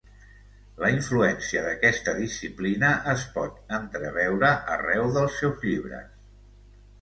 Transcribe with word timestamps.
La 0.83 0.87
influència 0.93 1.61
d'aquesta 1.65 2.15
disciplina 2.21 2.89
es 3.13 3.27
pot 3.35 3.61
entreveure 3.79 4.51
arreu 4.77 5.13
dels 5.19 5.39
seus 5.43 5.63
llibres. 5.69 6.11